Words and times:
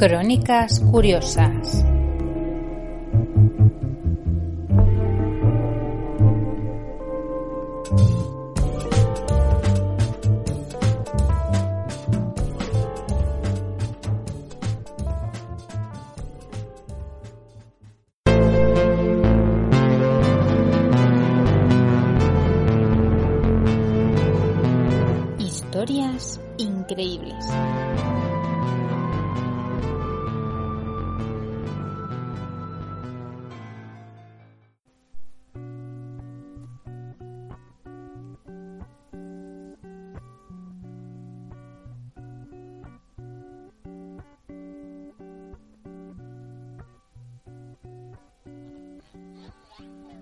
Crónicas 0.00 0.80
Curiosas. 0.80 1.89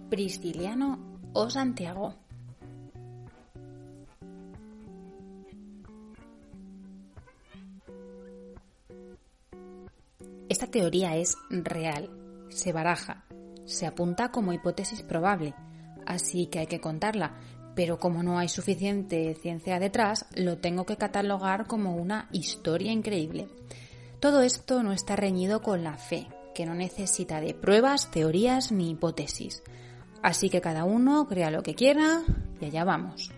Prisciliano 0.09 0.99
o 1.35 1.51
Santiago. 1.51 2.15
Esta 10.49 10.67
teoría 10.67 11.17
es 11.17 11.37
real, 11.51 12.11
se 12.49 12.73
baraja, 12.73 13.25
se 13.67 13.87
apunta 13.87 14.31
como 14.31 14.55
hipótesis 14.55 15.03
probable, 15.03 15.55
así 16.07 16.47
que 16.47 16.61
hay 16.61 16.67
que 16.67 16.81
contarla, 16.81 17.37
pero 17.75 17.99
como 17.99 18.23
no 18.23 18.39
hay 18.39 18.49
suficiente 18.49 19.35
ciencia 19.35 19.79
detrás, 19.79 20.25
lo 20.35 20.57
tengo 20.57 20.87
que 20.87 20.97
catalogar 20.97 21.67
como 21.67 21.97
una 21.97 22.29
historia 22.33 22.93
increíble. 22.93 23.49
Todo 24.21 24.41
esto 24.41 24.83
no 24.83 24.93
está 24.93 25.17
reñido 25.17 25.61
con 25.61 25.85
la 25.85 25.99
fe, 25.99 26.29
que 26.55 26.67
no 26.67 26.75
necesita 26.75 27.41
de 27.41 27.55
pruebas, 27.55 28.11
teorías 28.11 28.73
ni 28.73 28.91
hipótesis. 28.91 29.63
Así 30.23 30.51
que 30.51 30.61
cada 30.61 30.85
uno 30.85 31.27
crea 31.27 31.51
lo 31.51 31.63
que 31.63 31.75
quiera 31.75 32.23
y 32.61 32.65
allá 32.65 32.85
vamos. 32.85 33.31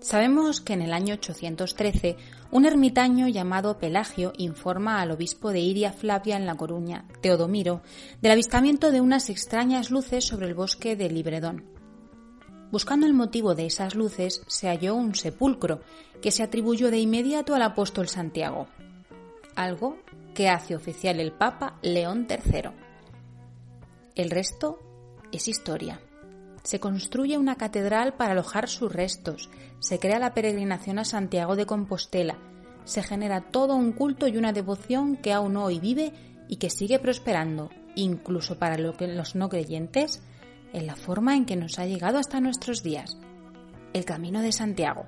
Sabemos 0.00 0.60
que 0.60 0.74
en 0.74 0.82
el 0.82 0.92
año 0.92 1.14
813 1.14 2.16
un 2.50 2.64
ermitaño 2.64 3.28
llamado 3.28 3.78
Pelagio 3.78 4.32
informa 4.38 5.00
al 5.00 5.10
obispo 5.10 5.50
de 5.50 5.60
Iria 5.60 5.92
Flavia 5.92 6.36
en 6.36 6.46
La 6.46 6.54
Coruña, 6.54 7.04
Teodomiro, 7.20 7.82
del 8.22 8.32
avistamiento 8.32 8.90
de 8.90 9.00
unas 9.00 9.28
extrañas 9.28 9.90
luces 9.90 10.24
sobre 10.24 10.46
el 10.46 10.54
bosque 10.54 10.96
de 10.96 11.10
Libredón. 11.10 11.64
Buscando 12.70 13.06
el 13.06 13.12
motivo 13.12 13.54
de 13.54 13.66
esas 13.66 13.94
luces, 13.94 14.42
se 14.46 14.68
halló 14.68 14.94
un 14.94 15.14
sepulcro 15.14 15.80
que 16.22 16.30
se 16.30 16.42
atribuyó 16.42 16.90
de 16.90 17.00
inmediato 17.00 17.54
al 17.54 17.62
apóstol 17.62 18.08
Santiago, 18.08 18.68
algo 19.56 19.98
que 20.32 20.48
hace 20.48 20.76
oficial 20.76 21.18
el 21.18 21.32
Papa 21.32 21.78
León 21.82 22.26
III. 22.30 22.87
El 24.18 24.30
resto 24.30 24.80
es 25.30 25.46
historia. 25.46 26.00
Se 26.64 26.80
construye 26.80 27.38
una 27.38 27.54
catedral 27.54 28.14
para 28.14 28.32
alojar 28.32 28.68
sus 28.68 28.92
restos, 28.92 29.48
se 29.78 30.00
crea 30.00 30.18
la 30.18 30.34
peregrinación 30.34 30.98
a 30.98 31.04
Santiago 31.04 31.54
de 31.54 31.66
Compostela, 31.66 32.36
se 32.84 33.04
genera 33.04 33.52
todo 33.52 33.76
un 33.76 33.92
culto 33.92 34.26
y 34.26 34.36
una 34.36 34.52
devoción 34.52 35.14
que 35.14 35.32
aún 35.32 35.56
hoy 35.56 35.78
vive 35.78 36.12
y 36.48 36.56
que 36.56 36.68
sigue 36.68 36.98
prosperando, 36.98 37.70
incluso 37.94 38.58
para 38.58 38.76
los 38.76 39.36
no 39.36 39.48
creyentes, 39.48 40.20
en 40.72 40.88
la 40.88 40.96
forma 40.96 41.36
en 41.36 41.46
que 41.46 41.54
nos 41.54 41.78
ha 41.78 41.86
llegado 41.86 42.18
hasta 42.18 42.40
nuestros 42.40 42.82
días, 42.82 43.16
el 43.92 44.04
Camino 44.04 44.42
de 44.42 44.50
Santiago. 44.50 45.06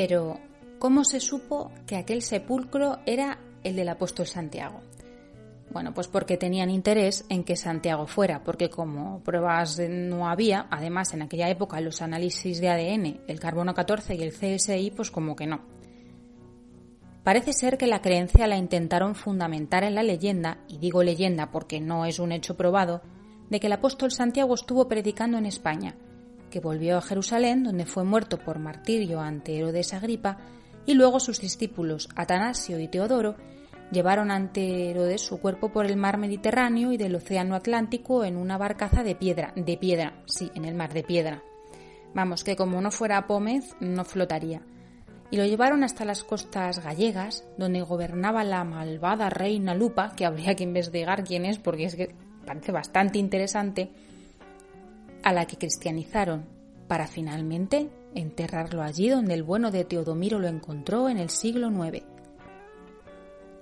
Pero, 0.00 0.38
¿cómo 0.78 1.02
se 1.02 1.18
supo 1.18 1.72
que 1.84 1.96
aquel 1.96 2.22
sepulcro 2.22 3.00
era 3.04 3.40
el 3.64 3.74
del 3.74 3.88
apóstol 3.88 4.28
Santiago? 4.28 4.80
Bueno, 5.72 5.92
pues 5.92 6.06
porque 6.06 6.36
tenían 6.36 6.70
interés 6.70 7.24
en 7.28 7.42
que 7.42 7.56
Santiago 7.56 8.06
fuera, 8.06 8.44
porque 8.44 8.70
como 8.70 9.18
pruebas 9.24 9.80
no 9.80 10.28
había, 10.28 10.68
además 10.70 11.14
en 11.14 11.22
aquella 11.22 11.50
época 11.50 11.80
los 11.80 12.00
análisis 12.00 12.60
de 12.60 12.68
ADN, 12.68 13.22
el 13.26 13.40
carbono 13.40 13.74
14 13.74 14.14
y 14.14 14.22
el 14.22 14.30
CSI, 14.32 14.92
pues 14.92 15.10
como 15.10 15.34
que 15.34 15.48
no. 15.48 15.62
Parece 17.24 17.52
ser 17.52 17.76
que 17.76 17.88
la 17.88 18.00
creencia 18.00 18.46
la 18.46 18.56
intentaron 18.56 19.16
fundamentar 19.16 19.82
en 19.82 19.96
la 19.96 20.04
leyenda, 20.04 20.58
y 20.68 20.78
digo 20.78 21.02
leyenda 21.02 21.50
porque 21.50 21.80
no 21.80 22.04
es 22.04 22.20
un 22.20 22.30
hecho 22.30 22.56
probado, 22.56 23.02
de 23.50 23.58
que 23.58 23.66
el 23.66 23.72
apóstol 23.72 24.12
Santiago 24.12 24.54
estuvo 24.54 24.86
predicando 24.86 25.38
en 25.38 25.46
España, 25.46 25.96
que 26.48 26.60
volvió 26.60 26.98
a 26.98 27.02
Jerusalén, 27.02 27.64
donde 27.64 27.86
fue 27.86 28.04
muerto 28.04 28.38
por 28.38 28.58
martirio 28.58 29.20
ante 29.20 29.58
Herodes 29.58 29.94
Agripa, 29.94 30.38
y 30.86 30.94
luego 30.94 31.20
sus 31.20 31.40
discípulos 31.40 32.08
Atanasio 32.16 32.80
y 32.80 32.88
Teodoro 32.88 33.36
llevaron 33.90 34.30
ante 34.30 34.90
Herodes 34.90 35.22
su 35.22 35.40
cuerpo 35.40 35.70
por 35.70 35.86
el 35.86 35.96
mar 35.96 36.18
Mediterráneo 36.18 36.92
y 36.92 36.96
del 36.96 37.14
Océano 37.14 37.54
Atlántico 37.54 38.24
en 38.24 38.36
una 38.36 38.58
barcaza 38.58 39.02
de 39.02 39.14
piedra, 39.14 39.52
de 39.56 39.76
piedra, 39.76 40.22
sí, 40.26 40.50
en 40.54 40.64
el 40.64 40.74
mar 40.74 40.92
de 40.92 41.02
piedra. 41.02 41.42
Vamos, 42.14 42.44
que 42.44 42.56
como 42.56 42.80
no 42.80 42.90
fuera 42.90 43.26
Pómez, 43.26 43.76
no 43.80 44.04
flotaría. 44.04 44.62
Y 45.30 45.36
lo 45.36 45.44
llevaron 45.44 45.84
hasta 45.84 46.06
las 46.06 46.24
costas 46.24 46.82
gallegas, 46.82 47.44
donde 47.58 47.82
gobernaba 47.82 48.44
la 48.44 48.64
malvada 48.64 49.28
reina 49.28 49.74
Lupa, 49.74 50.12
que 50.16 50.24
habría 50.24 50.54
que 50.54 50.64
investigar 50.64 51.22
quién 51.24 51.44
es, 51.44 51.58
porque 51.58 51.84
es 51.84 51.96
que 51.96 52.14
parece 52.46 52.72
bastante 52.72 53.18
interesante, 53.18 53.90
a 55.28 55.32
la 55.34 55.46
que 55.46 55.58
cristianizaron, 55.58 56.46
para 56.86 57.06
finalmente 57.06 57.90
enterrarlo 58.14 58.82
allí 58.82 59.10
donde 59.10 59.34
el 59.34 59.42
bueno 59.42 59.70
de 59.70 59.84
Teodomiro 59.84 60.38
lo 60.38 60.48
encontró 60.48 61.10
en 61.10 61.18
el 61.18 61.28
siglo 61.28 61.70
IX. 61.70 62.02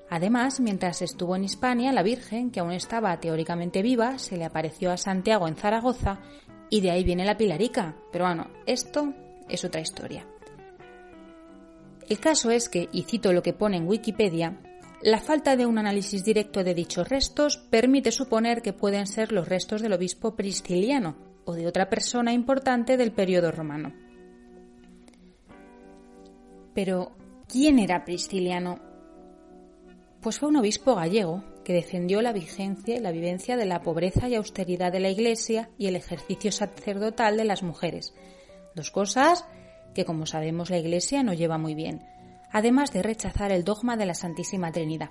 Además, 0.09 0.61
mientras 0.61 1.03
estuvo 1.03 1.35
en 1.35 1.43
Hispania, 1.43 1.93
la 1.93 2.05
Virgen, 2.05 2.53
que 2.53 2.61
aún 2.61 2.71
estaba 2.71 3.19
teóricamente 3.19 3.83
viva, 3.83 4.19
se 4.19 4.37
le 4.37 4.45
apareció 4.45 4.93
a 4.93 4.97
Santiago 4.97 5.49
en 5.49 5.57
Zaragoza 5.57 6.21
y 6.71 6.83
de 6.83 6.93
ahí 6.93 7.03
viene 7.03 7.25
la 7.25 7.37
Pilarica. 7.37 7.97
Pero 8.13 8.27
bueno, 8.27 8.47
esto 8.65 9.13
es 9.49 9.65
otra 9.65 9.81
historia. 9.81 10.25
El 12.09 12.21
caso 12.21 12.53
es 12.53 12.69
que, 12.69 12.89
y 12.93 13.03
cito 13.03 13.33
lo 13.33 13.43
que 13.43 13.55
pone 13.55 13.79
en 13.79 13.89
Wikipedia, 13.89 14.61
la 15.03 15.19
falta 15.19 15.57
de 15.57 15.67
un 15.67 15.79
análisis 15.79 16.23
directo 16.23 16.63
de 16.63 16.75
dichos 16.75 17.09
restos 17.09 17.59
permite 17.59 18.13
suponer 18.13 18.63
que 18.63 18.73
pueden 18.73 19.09
ser 19.09 19.33
los 19.33 19.49
restos 19.49 19.83
del 19.83 19.95
obispo 19.95 20.37
prisciliano, 20.37 21.26
o 21.47 21.55
de 21.55 21.67
otra 21.67 21.89
persona 21.89 22.33
importante 22.33 22.97
del 22.99 23.13
periodo 23.13 23.51
romano. 23.51 23.95
Pero, 26.75 27.17
¿quién 27.49 27.79
era 27.79 28.05
Prisciliano? 28.05 28.79
Pues 30.21 30.39
fue 30.39 30.51
un 30.51 30.57
obispo 30.57 30.95
gallego 30.95 31.43
que 31.65 31.73
defendió 31.73 32.21
la 32.21 32.33
vigencia 32.33 32.97
y 32.97 33.01
la 33.01 33.13
vivencia 33.13 33.57
de 33.57 33.65
la 33.65 33.81
pobreza 33.81 34.29
y 34.29 34.35
austeridad 34.35 34.93
de 34.93 35.01
la 35.01 35.09
Iglesia 35.09 35.71
y 35.79 35.87
el 35.87 35.97
ejercicio 35.97 36.53
sacerdotal 36.53 37.37
de 37.37 37.45
las 37.45 37.63
mujeres. 37.63 38.15
Dos 38.75 38.91
cosas 38.91 39.47
que, 39.95 40.05
como 40.05 40.27
sabemos, 40.27 40.69
la 40.69 40.79
Iglesia 40.79 41.23
no 41.23 41.33
lleva 41.33 41.59
muy 41.59 41.75
bien, 41.75 42.07
además 42.53 42.93
de 42.93 43.03
rechazar 43.03 43.53
el 43.53 43.65
dogma 43.65 43.97
de 43.97 44.07
la 44.07 44.15
Santísima 44.15 44.71
Trinidad. 44.71 45.11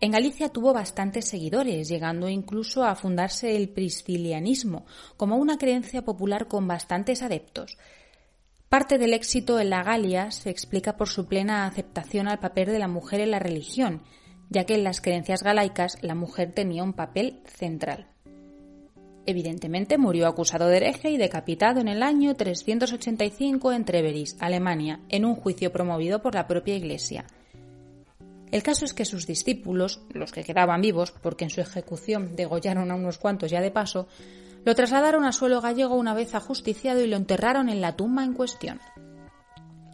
En 0.00 0.12
Galicia 0.12 0.48
tuvo 0.48 0.72
bastantes 0.72 1.26
seguidores, 1.26 1.88
llegando 1.88 2.28
incluso 2.28 2.84
a 2.84 2.94
fundarse 2.94 3.56
el 3.56 3.68
priscilianismo 3.68 4.86
como 5.16 5.36
una 5.36 5.58
creencia 5.58 6.02
popular 6.02 6.46
con 6.46 6.68
bastantes 6.68 7.22
adeptos. 7.22 7.78
Parte 8.68 8.98
del 8.98 9.12
éxito 9.12 9.58
en 9.58 9.70
la 9.70 9.82
Galia 9.82 10.30
se 10.30 10.50
explica 10.50 10.96
por 10.96 11.08
su 11.08 11.26
plena 11.26 11.66
aceptación 11.66 12.28
al 12.28 12.38
papel 12.38 12.66
de 12.66 12.78
la 12.78 12.86
mujer 12.86 13.20
en 13.20 13.32
la 13.32 13.40
religión, 13.40 14.02
ya 14.50 14.64
que 14.64 14.76
en 14.76 14.84
las 14.84 15.00
creencias 15.00 15.42
galaicas 15.42 15.98
la 16.00 16.14
mujer 16.14 16.52
tenía 16.52 16.84
un 16.84 16.92
papel 16.92 17.40
central. 17.46 18.06
Evidentemente 19.26 19.98
murió 19.98 20.28
acusado 20.28 20.68
de 20.68 20.76
hereje 20.76 21.10
y 21.10 21.16
decapitado 21.16 21.80
en 21.80 21.88
el 21.88 22.04
año 22.04 22.34
385 22.36 23.72
en 23.72 23.84
Treveris, 23.84 24.36
Alemania, 24.38 25.00
en 25.08 25.24
un 25.24 25.34
juicio 25.34 25.72
promovido 25.72 26.22
por 26.22 26.34
la 26.34 26.46
propia 26.46 26.76
Iglesia. 26.76 27.26
El 28.50 28.62
caso 28.62 28.84
es 28.84 28.94
que 28.94 29.04
sus 29.04 29.26
discípulos, 29.26 30.00
los 30.10 30.32
que 30.32 30.44
quedaban 30.44 30.80
vivos, 30.80 31.10
porque 31.10 31.44
en 31.44 31.50
su 31.50 31.60
ejecución 31.60 32.34
degollaron 32.34 32.90
a 32.90 32.94
unos 32.94 33.18
cuantos 33.18 33.50
ya 33.50 33.60
de 33.60 33.70
paso, 33.70 34.08
lo 34.64 34.74
trasladaron 34.74 35.24
a 35.24 35.32
suelo 35.32 35.60
gallego 35.60 35.96
una 35.96 36.14
vez 36.14 36.34
ajusticiado 36.34 37.02
y 37.02 37.06
lo 37.06 37.16
enterraron 37.16 37.68
en 37.68 37.80
la 37.80 37.96
tumba 37.96 38.24
en 38.24 38.34
cuestión. 38.34 38.80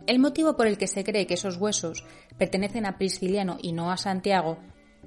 El 0.06 0.18
motivo 0.18 0.56
por 0.56 0.66
el 0.66 0.78
que 0.78 0.86
se 0.86 1.02
cree 1.02 1.26
que 1.26 1.34
esos 1.34 1.56
huesos 1.56 2.04
pertenecen 2.36 2.86
a 2.86 2.98
Prisciliano 2.98 3.56
y 3.60 3.72
no 3.72 3.90
a 3.90 3.96
Santiago 3.96 4.58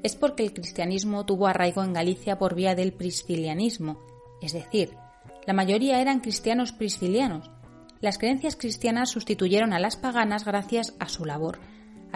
es 0.04 0.16
porque 0.16 0.44
el 0.44 0.54
cristianismo 0.54 1.26
tuvo 1.26 1.48
arraigo 1.48 1.84
en 1.84 1.94
Galicia 1.94 2.38
por 2.38 2.56
vía 2.56 2.76
del 2.76 2.94
priscilianismo, 2.94 4.00
es 4.42 4.54
decir, 4.54 4.96
la 5.46 5.54
mayoría 5.54 6.02
eran 6.02 6.20
cristianos 6.20 6.72
priscilianos. 6.72 7.50
Las 8.00 8.18
creencias 8.18 8.56
cristianas 8.56 9.10
sustituyeron 9.10 9.74
a 9.74 9.80
las 9.80 9.96
paganas 9.96 10.46
gracias 10.46 10.94
a 11.00 11.10
su 11.10 11.26
labor, 11.26 11.60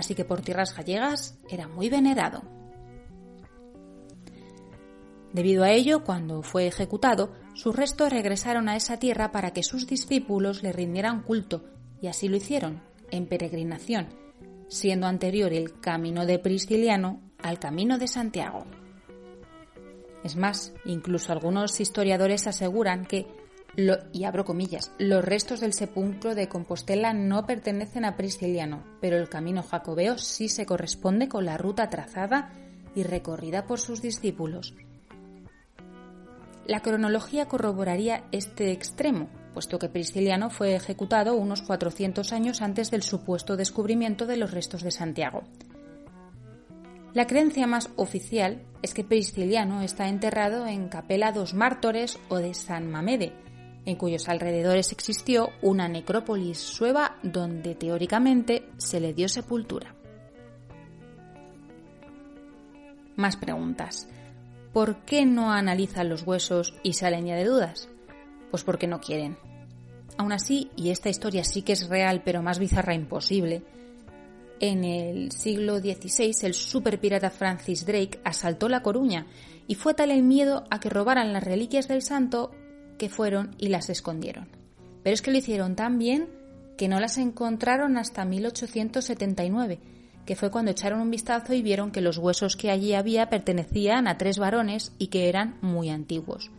así 0.02 0.16
que 0.16 0.26
por 0.26 0.42
tierras 0.42 0.76
gallegas 0.76 1.38
era 1.48 1.68
muy 1.68 1.88
venerado. 1.90 2.42
Debido 5.32 5.64
a 5.64 5.72
ello, 5.72 6.04
cuando 6.04 6.42
fue 6.42 6.66
ejecutado, 6.66 7.32
sus 7.54 7.76
restos 7.76 8.12
regresaron 8.12 8.68
a 8.68 8.76
esa 8.76 8.98
tierra 8.98 9.32
para 9.32 9.52
que 9.52 9.62
sus 9.62 9.86
discípulos 9.86 10.64
le 10.64 10.74
rindieran 10.74 11.22
culto, 11.22 11.64
y 12.02 12.08
así 12.08 12.28
lo 12.28 12.36
hicieron, 12.36 12.82
en 13.12 13.28
peregrinación, 13.28 14.10
siendo 14.68 15.06
anterior 15.06 15.54
el 15.54 15.80
camino 15.80 16.26
de 16.26 16.40
Prisciliano 16.40 17.22
al 17.38 17.60
camino 17.60 18.00
de 18.00 18.08
Santiago. 18.08 18.66
Es 20.24 20.36
más, 20.36 20.74
incluso 20.84 21.32
algunos 21.32 21.80
historiadores 21.80 22.48
aseguran 22.48 23.06
que, 23.06 23.28
y 23.76 24.24
abro 24.26 24.44
comillas, 24.44 24.92
los 24.98 25.24
restos 25.24 25.60
del 25.62 25.74
sepulcro 25.74 26.36
de 26.36 26.50
Compostela 26.50 27.14
no 27.14 27.46
pertenecen 27.46 28.04
a 28.04 28.18
Prisciliano, 28.18 28.84
pero 29.00 29.18
el 29.18 29.30
camino 29.30 29.64
jacobeo 29.64 30.18
sí 30.18 30.50
se 30.50 30.66
corresponde 30.66 31.30
con 31.30 31.46
la 31.46 31.58
ruta 31.58 31.90
trazada 31.90 32.52
y 32.96 33.04
recorrida 33.04 33.66
por 33.66 33.80
sus 33.80 34.02
discípulos. 34.02 34.74
La 36.66 36.82
cronología 36.82 37.48
corroboraría 37.48 38.24
este 38.32 38.72
extremo, 38.72 39.30
puesto 39.54 39.80
que 39.80 39.90
Prisciliano 39.90 40.50
fue 40.50 40.76
ejecutado 40.76 41.36
unos 41.36 41.62
400 41.62 42.34
años 42.34 42.62
antes 42.62 42.92
del 42.92 43.04
supuesto 43.04 43.58
descubrimiento 43.58 44.26
de 44.26 44.38
los 44.38 44.52
restos 44.52 44.84
de 44.84 44.92
Santiago. 44.92 45.44
La 47.14 47.28
creencia 47.28 47.68
más 47.68 47.90
oficial 47.98 48.62
es 48.82 48.94
que 48.94 49.04
Prisciliano 49.04 49.82
está 49.82 50.08
enterrado 50.08 50.66
en 50.66 50.88
Capela 50.88 51.34
dos 51.34 51.54
Mártores 51.54 52.18
o 52.30 52.38
de 52.38 52.54
San 52.54 52.90
Mamede, 52.90 53.34
en 53.86 53.96
cuyos 53.96 54.30
alrededores 54.30 54.92
existió 54.92 55.50
una 55.62 55.88
necrópolis 55.88 56.60
sueva 56.60 57.18
donde 57.24 57.76
teóricamente 57.76 58.70
se 58.78 59.00
le 59.00 59.14
dio 59.14 59.28
sepultura. 59.28 59.96
Más 63.16 63.36
preguntas. 63.38 64.08
¿Por 64.74 64.98
qué 65.06 65.26
no 65.26 65.52
analizan 65.52 66.10
los 66.10 66.26
huesos 66.26 66.74
y 66.84 66.94
salen 66.94 67.26
ya 67.26 67.36
de 67.36 67.46
dudas? 67.46 67.90
Pues 68.52 68.64
porque 68.64 68.88
no 68.88 69.02
quieren. 69.02 69.38
Aún 70.18 70.32
así, 70.32 70.72
y 70.76 70.92
esta 70.92 71.10
historia 71.10 71.44
sí 71.44 71.62
que 71.62 71.74
es 71.74 71.90
real 71.90 72.22
pero 72.24 72.42
más 72.42 72.60
bizarra 72.60 72.94
imposible, 72.94 73.64
en 74.60 74.84
el 74.84 75.32
siglo 75.32 75.80
XVI 75.80 76.36
el 76.44 76.54
superpirata 76.54 77.32
Francis 77.32 77.86
Drake 77.86 78.22
asaltó 78.24 78.70
La 78.70 78.84
Coruña 78.84 79.26
y 79.68 79.76
fue 79.76 79.96
tal 79.96 80.12
el 80.12 80.22
miedo 80.22 80.66
a 80.70 80.80
que 80.80 80.90
robaran 80.90 81.34
las 81.34 81.44
reliquias 81.44 81.88
del 81.88 82.04
santo 82.04 82.52
que 83.02 83.10
fueron 83.10 83.56
y 83.58 83.70
las 83.70 83.90
escondieron. 83.90 84.48
Pero 85.02 85.16
es 85.16 85.24
que 85.24 85.32
lo 85.32 85.40
hicieron 85.40 85.76
tan 85.76 85.98
bien 85.98 86.30
que 86.78 86.88
no 86.88 87.00
las 87.00 87.18
encontraron 87.18 87.98
hasta 87.98 88.26
1879, 88.26 89.80
que 90.24 90.36
fue 90.36 90.52
cuando 90.52 90.70
echaron 90.70 91.02
un 91.02 91.10
vistazo 91.10 91.56
y 91.56 91.64
vieron 91.64 91.90
que 91.90 92.02
los 92.02 92.20
huesos 92.20 92.56
que 92.56 92.70
allí 92.70 92.94
había 92.94 93.28
pertenecían 93.28 94.08
a 94.08 94.20
tres 94.20 94.38
varones 94.38 94.94
y 95.00 95.08
que 95.08 95.30
eran 95.30 95.58
muy 95.62 95.90
antiguos. 95.90 96.52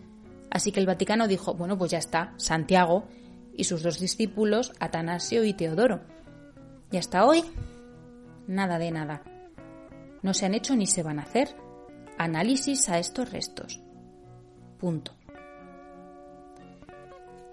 Así 0.51 0.73
que 0.73 0.81
el 0.81 0.87
Vaticano 0.87 1.29
dijo, 1.29 1.55
bueno, 1.55 1.79
pues 1.79 1.93
ya 1.93 1.99
está, 1.99 2.35
Santiago 2.39 3.05
y 3.55 3.63
sus 3.63 3.85
dos 3.85 4.01
discípulos, 4.01 4.73
Atanasio 4.81 5.45
y 5.45 5.55
Teodoro. 5.55 6.01
Y 6.91 6.97
hasta 6.97 7.25
hoy 7.25 7.45
nada 8.49 8.81
de 8.81 8.91
nada. 8.91 9.23
No 10.23 10.35
se 10.35 10.47
han 10.47 10.55
hecho 10.55 10.75
ni 10.75 10.89
se 10.89 11.05
van 11.05 11.21
a 11.21 11.23
hacer 11.23 11.55
análisis 12.19 12.89
a 12.89 12.99
estos 12.99 13.31
restos. 13.31 13.81
Punto. 14.81 15.22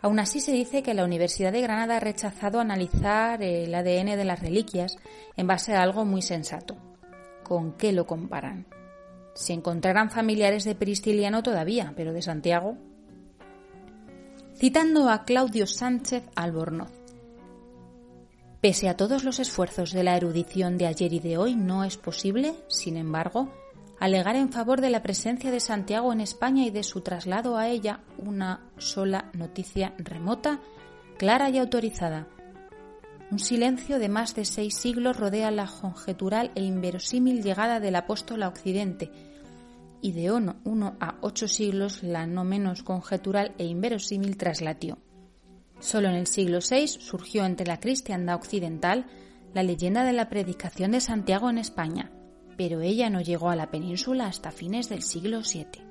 Aún 0.01 0.19
así 0.19 0.39
se 0.39 0.51
dice 0.51 0.81
que 0.81 0.93
la 0.93 1.03
Universidad 1.03 1.51
de 1.51 1.61
Granada 1.61 1.97
ha 1.97 1.99
rechazado 1.99 2.59
analizar 2.59 3.43
el 3.43 3.73
ADN 3.75 4.17
de 4.17 4.25
las 4.25 4.39
reliquias 4.39 4.95
en 5.35 5.47
base 5.47 5.75
a 5.75 5.81
algo 5.81 6.05
muy 6.05 6.21
sensato. 6.21 6.77
¿Con 7.43 7.73
qué 7.73 7.91
lo 7.91 8.05
comparan? 8.05 8.65
Si 9.35 9.53
encontraran 9.53 10.09
familiares 10.09 10.63
de 10.63 10.75
Pristiliano 10.75 11.43
todavía, 11.43 11.93
pero 11.95 12.13
de 12.13 12.21
Santiago. 12.21 12.77
Citando 14.55 15.09
a 15.09 15.23
Claudio 15.25 15.67
Sánchez 15.67 16.23
Albornoz, 16.35 16.91
Pese 18.61 18.89
a 18.89 18.97
todos 18.97 19.23
los 19.23 19.39
esfuerzos 19.39 19.93
de 19.93 20.03
la 20.03 20.17
erudición 20.17 20.77
de 20.77 20.87
ayer 20.87 21.13
y 21.13 21.19
de 21.19 21.37
hoy, 21.37 21.55
no 21.55 21.85
es 21.85 21.95
posible, 21.95 22.55
sin 22.67 22.97
embargo, 22.97 23.53
alegar 23.99 24.35
en 24.35 24.51
favor 24.51 24.81
de 24.81 24.89
la 24.89 25.03
presencia 25.03 25.51
de 25.51 25.59
Santiago 25.59 26.13
en 26.13 26.21
España 26.21 26.65
y 26.65 26.71
de 26.71 26.83
su 26.83 27.01
traslado 27.01 27.57
a 27.57 27.67
ella 27.67 28.01
una 28.17 28.61
sola 28.77 29.29
noticia 29.33 29.93
remota, 29.97 30.61
clara 31.17 31.49
y 31.49 31.57
autorizada. 31.57 32.27
Un 33.31 33.39
silencio 33.39 33.99
de 33.99 34.09
más 34.09 34.33
de 34.35 34.45
seis 34.45 34.75
siglos 34.75 35.17
rodea 35.17 35.51
la 35.51 35.67
conjetural 35.67 36.51
e 36.55 36.63
inverosímil 36.63 37.43
llegada 37.43 37.79
del 37.79 37.95
apóstol 37.95 38.41
a 38.43 38.47
Occidente, 38.47 39.11
y 40.01 40.13
de 40.13 40.31
uno 40.31 40.95
a 40.99 41.15
ocho 41.21 41.47
siglos 41.47 42.03
la 42.03 42.25
no 42.25 42.45
menos 42.45 42.83
conjetural 42.83 43.53
e 43.57 43.65
inverosímil 43.65 44.37
traslatió. 44.37 44.97
Solo 45.79 46.07
en 46.07 46.15
el 46.15 46.27
siglo 46.27 46.59
VI 46.59 46.87
surgió 46.87 47.45
entre 47.45 47.67
la 47.67 47.79
cristiandad 47.79 48.35
occidental 48.35 49.05
la 49.53 49.63
leyenda 49.63 50.03
de 50.03 50.13
la 50.13 50.29
predicación 50.29 50.91
de 50.91 51.01
Santiago 51.01 51.49
en 51.49 51.57
España, 51.57 52.11
pero 52.59 52.81
ella 52.81 53.09
no 53.09 53.21
llegó 53.21 53.49
a 53.49 53.55
la 53.55 53.71
península 53.71 54.25
hasta 54.25 54.51
fines 54.51 54.89
del 54.89 55.01
siglo 55.01 55.39
VII. 55.39 55.81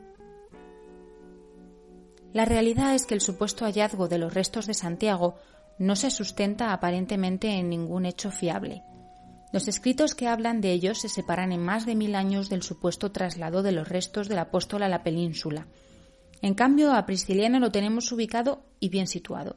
La 2.34 2.44
realidad 2.44 2.94
es 2.94 3.06
que 3.06 3.14
el 3.14 3.22
supuesto 3.22 3.64
hallazgo 3.64 4.06
de 4.06 4.18
los 4.18 4.34
restos 4.34 4.66
de 4.66 4.74
Santiago 4.74 5.36
no 5.78 5.96
se 5.96 6.10
sustenta 6.10 6.74
aparentemente 6.74 7.48
en 7.52 7.70
ningún 7.70 8.04
hecho 8.04 8.30
fiable. 8.30 8.82
Los 9.50 9.66
escritos 9.66 10.14
que 10.14 10.28
hablan 10.28 10.60
de 10.60 10.72
ellos 10.72 11.00
se 11.00 11.08
separan 11.08 11.52
en 11.52 11.64
más 11.64 11.86
de 11.86 11.94
mil 11.94 12.14
años 12.14 12.50
del 12.50 12.62
supuesto 12.62 13.12
traslado 13.12 13.62
de 13.62 13.72
los 13.72 13.88
restos 13.88 14.28
del 14.28 14.40
apóstol 14.40 14.82
a 14.82 14.90
la 14.90 15.02
península. 15.02 15.68
En 16.42 16.52
cambio, 16.52 16.92
a 16.92 17.06
Prisciliano 17.06 17.60
lo 17.60 17.72
tenemos 17.72 18.12
ubicado 18.12 18.66
y 18.78 18.90
bien 18.90 19.06
situado. 19.06 19.56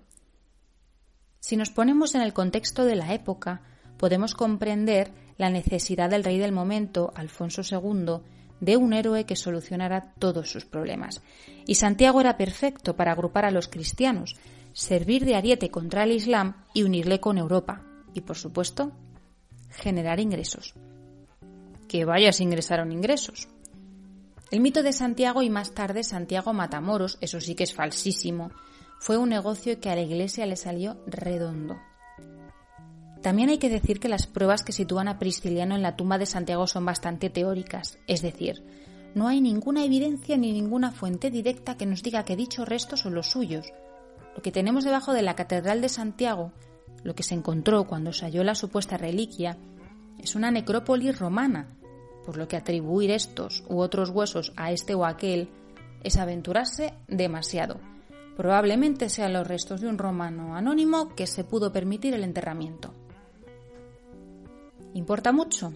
Si 1.42 1.58
nos 1.58 1.72
ponemos 1.72 2.16
en 2.16 2.22
el 2.22 2.32
contexto 2.32 2.86
de 2.86 2.96
la 2.96 3.14
época, 3.14 3.64
podemos 3.98 4.34
comprender 4.34 5.12
la 5.42 5.50
necesidad 5.50 6.12
del 6.12 6.24
rey 6.24 6.38
del 6.38 6.52
momento, 6.52 7.12
Alfonso 7.16 7.64
II, 7.64 8.22
de 8.60 8.78
un 8.78 8.94
héroe 8.94 9.26
que 9.26 9.36
solucionara 9.36 10.14
todos 10.20 10.52
sus 10.52 10.66
problemas. 10.66 11.24
Y 11.66 11.76
Santiago 11.76 12.22
era 12.22 12.38
perfecto 12.38 12.96
para 12.96 13.12
agrupar 13.12 13.46
a 13.46 13.52
los 13.52 13.68
cristianos, 13.68 14.36
servir 14.72 15.26
de 15.26 15.36
ariete 15.36 15.72
contra 15.72 16.04
el 16.04 16.12
Islam 16.12 16.64
y 16.76 16.84
unirle 16.84 17.20
con 17.20 17.40
Europa. 17.40 17.82
Y, 18.14 18.22
por 18.22 18.38
supuesto, 18.38 18.92
generar 19.72 20.20
ingresos. 20.20 20.76
Que 21.88 22.06
vayas 22.06 22.40
ingresaron 22.40 22.92
ingresos. 22.92 23.48
El 24.52 24.60
mito 24.60 24.84
de 24.84 24.94
Santiago 24.94 25.42
y 25.42 25.50
más 25.50 25.74
tarde 25.74 26.04
Santiago 26.04 26.54
Matamoros, 26.54 27.18
eso 27.20 27.42
sí 27.42 27.56
que 27.56 27.64
es 27.64 27.74
falsísimo, 27.74 28.52
fue 29.00 29.18
un 29.18 29.30
negocio 29.30 29.80
que 29.80 29.90
a 29.90 29.96
la 29.96 30.02
Iglesia 30.02 30.46
le 30.46 30.56
salió 30.56 31.02
redondo. 31.08 31.78
También 33.22 33.50
hay 33.50 33.60
que 33.60 33.70
decir 33.70 34.00
que 34.00 34.10
las 34.10 34.26
pruebas 34.26 34.64
que 34.64 34.72
sitúan 34.72 35.08
a 35.08 35.20
Prisciliano 35.20 35.76
en 35.76 35.84
la 35.84 35.96
tumba 35.96 36.18
de 36.18 36.26
Santiago 36.26 36.66
son 36.66 36.86
bastante 36.86 37.30
teóricas, 37.30 38.00
es 38.08 38.22
decir, 38.22 38.64
no 39.14 39.28
hay 39.28 39.42
ninguna 39.42 39.84
evidencia 39.84 40.38
ni 40.38 40.52
ninguna 40.52 40.92
fuente 40.92 41.30
directa 41.30 41.78
que 41.78 41.86
nos 41.86 42.02
diga 42.02 42.24
que 42.24 42.36
dichos 42.36 42.68
restos 42.68 43.02
son 43.02 43.14
los 43.14 43.30
suyos. 43.30 43.72
Lo 44.36 44.42
que 44.42 44.52
tenemos 44.52 44.86
debajo 44.86 45.14
de 45.14 45.22
la 45.22 45.36
Catedral 45.36 45.82
de 45.82 45.90
Santiago, 45.90 46.52
lo 47.04 47.14
que 47.14 47.24
se 47.24 47.36
encontró 47.36 47.86
cuando 47.86 48.14
se 48.14 48.26
halló 48.26 48.44
la 48.44 48.56
supuesta 48.56 48.98
reliquia, 48.98 49.58
es 50.18 50.36
una 50.36 50.50
necrópolis 50.50 51.20
romana, 51.20 51.68
por 52.26 52.38
lo 52.38 52.48
que 52.48 52.58
atribuir 52.58 53.12
estos 53.12 53.64
u 53.70 53.80
otros 53.80 54.10
huesos 54.10 54.54
a 54.56 54.72
este 54.72 54.96
o 54.96 55.06
aquel 55.06 55.50
es 56.04 56.18
aventurarse 56.18 56.94
demasiado 57.08 57.80
Probablemente 58.36 59.10
sean 59.10 59.34
los 59.34 59.48
restos 59.48 59.82
de 59.82 59.88
un 59.88 59.98
romano 59.98 60.56
anónimo 60.56 61.14
que 61.16 61.28
se 61.28 61.44
pudo 61.44 61.72
permitir 61.72 62.14
el 62.14 62.24
enterramiento. 62.24 62.94
¿Importa 64.94 65.32
mucho? 65.32 65.74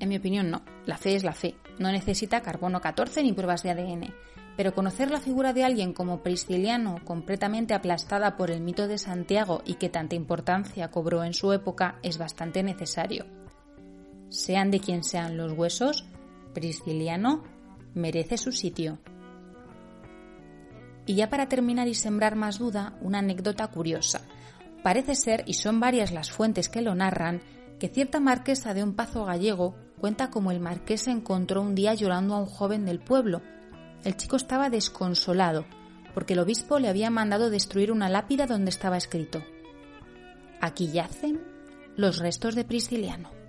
En 0.00 0.08
mi 0.08 0.16
opinión 0.16 0.50
no. 0.50 0.62
La 0.86 0.96
fe 0.96 1.14
es 1.14 1.24
la 1.24 1.32
fe. 1.32 1.54
No 1.78 1.90
necesita 1.92 2.42
carbono 2.42 2.80
14 2.80 3.22
ni 3.22 3.32
pruebas 3.32 3.62
de 3.62 3.70
ADN. 3.70 4.14
Pero 4.56 4.74
conocer 4.74 5.10
la 5.10 5.20
figura 5.20 5.52
de 5.52 5.64
alguien 5.64 5.92
como 5.92 6.22
Prisciliano, 6.22 6.98
completamente 7.04 7.72
aplastada 7.72 8.36
por 8.36 8.50
el 8.50 8.60
mito 8.60 8.88
de 8.88 8.98
Santiago 8.98 9.62
y 9.64 9.74
que 9.74 9.88
tanta 9.88 10.14
importancia 10.14 10.90
cobró 10.90 11.24
en 11.24 11.32
su 11.32 11.52
época, 11.52 11.98
es 12.02 12.18
bastante 12.18 12.62
necesario. 12.62 13.26
Sean 14.28 14.70
de 14.70 14.80
quien 14.80 15.02
sean 15.02 15.36
los 15.36 15.52
huesos, 15.52 16.04
Prisciliano 16.52 17.44
merece 17.94 18.36
su 18.36 18.52
sitio. 18.52 18.98
Y 21.06 21.14
ya 21.14 21.30
para 21.30 21.48
terminar 21.48 21.88
y 21.88 21.94
sembrar 21.94 22.36
más 22.36 22.58
duda, 22.58 22.98
una 23.00 23.18
anécdota 23.20 23.66
curiosa. 23.68 24.20
Parece 24.82 25.14
ser, 25.14 25.44
y 25.46 25.54
son 25.54 25.80
varias 25.80 26.12
las 26.12 26.30
fuentes 26.30 26.68
que 26.68 26.82
lo 26.82 26.94
narran, 26.94 27.40
que 27.80 27.88
cierta 27.88 28.20
marquesa 28.20 28.74
de 28.74 28.84
un 28.84 28.94
pazo 28.94 29.24
gallego 29.24 29.74
cuenta 29.98 30.30
como 30.30 30.52
el 30.52 30.60
marqués 30.60 31.02
se 31.02 31.10
encontró 31.10 31.62
un 31.62 31.74
día 31.74 31.94
llorando 31.94 32.34
a 32.34 32.38
un 32.38 32.46
joven 32.46 32.84
del 32.84 33.00
pueblo. 33.00 33.42
El 34.04 34.16
chico 34.16 34.36
estaba 34.36 34.70
desconsolado, 34.70 35.64
porque 36.14 36.34
el 36.34 36.40
obispo 36.40 36.78
le 36.78 36.88
había 36.88 37.10
mandado 37.10 37.50
destruir 37.50 37.90
una 37.90 38.08
lápida 38.08 38.46
donde 38.46 38.70
estaba 38.70 38.96
escrito 38.96 39.42
Aquí 40.60 40.92
yacen 40.92 41.40
los 41.96 42.18
restos 42.18 42.54
de 42.54 42.64
Prisciliano. 42.64 43.39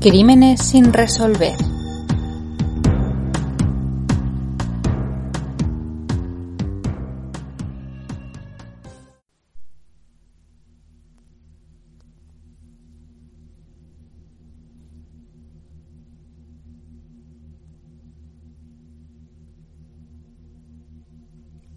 Crímenes 0.00 0.62
sin 0.62 0.94
resolver. 0.94 1.58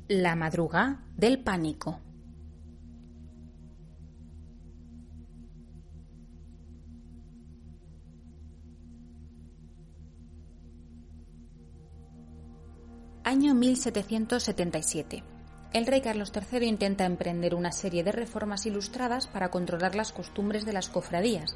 La 0.08 0.38
madrugada 0.38 1.04
del 1.18 1.40
pánico. 1.40 2.00
Año 13.34 13.56
1777. 13.56 15.24
El 15.74 15.88
rey 15.88 16.02
Carlos 16.02 16.32
III 16.36 16.68
intenta 16.68 17.06
emprender 17.06 17.56
una 17.56 17.72
serie 17.72 18.04
de 18.04 18.12
reformas 18.12 18.68
ilustradas 18.68 19.26
para 19.26 19.50
controlar 19.50 19.96
las 19.96 20.12
costumbres 20.12 20.66
de 20.66 20.74
las 20.74 20.88
cofradías, 20.88 21.56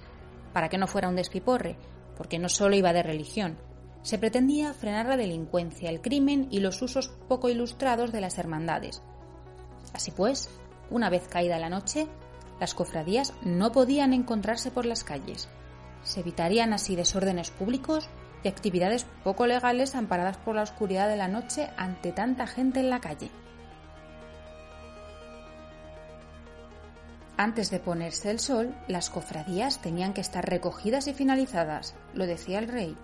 para 0.54 0.70
que 0.70 0.80
no 0.80 0.88
fuera 0.88 1.08
un 1.08 1.16
despiporre, 1.16 1.78
porque 2.18 2.40
no 2.40 2.50
solo 2.50 2.76
iba 2.76 2.94
de 2.94 3.04
religión. 3.04 3.60
Se 4.02 4.18
pretendía 4.18 4.74
frenar 4.74 5.06
la 5.06 5.18
delincuencia, 5.18 5.92
el 5.92 6.02
crimen 6.02 6.48
y 6.50 6.62
los 6.62 6.82
usos 6.82 7.10
poco 7.28 7.48
ilustrados 7.48 8.12
de 8.12 8.22
las 8.22 8.40
hermandades. 8.40 9.04
Así 9.94 10.10
pues, 10.10 10.50
una 10.90 11.12
vez 11.12 11.28
caída 11.28 11.60
la 11.60 11.70
noche, 11.70 12.08
las 12.60 12.74
cofradías 12.74 13.36
no 13.44 13.72
podían 13.72 14.14
encontrarse 14.14 14.72
por 14.72 14.88
las 14.88 15.04
calles. 15.04 15.48
Se 16.02 16.22
evitarían 16.22 16.74
así 16.74 16.96
desórdenes 16.96 17.52
públicos 17.52 18.10
actividades 18.48 19.06
poco 19.24 19.48
legales 19.48 19.96
amparadas 19.96 20.38
por 20.38 20.56
la 20.56 20.64
oscuridad 20.64 21.08
de 21.08 21.18
la 21.18 21.28
noche 21.28 21.70
ante 21.78 22.12
tanta 22.12 22.48
gente 22.48 22.80
en 22.80 22.90
la 22.90 23.00
calle. 23.00 23.30
Antes 27.38 27.70
de 27.70 27.80
ponerse 27.80 28.32
el 28.32 28.40
sol, 28.40 28.74
las 28.88 29.12
cofradías 29.12 29.80
tenían 29.80 30.14
que 30.14 30.22
estar 30.22 30.44
recogidas 30.44 31.08
y 31.08 31.14
finalizadas, 31.14 31.94
lo 32.16 32.26
decía 32.26 32.58
el 32.58 32.68
rey. 32.68 32.98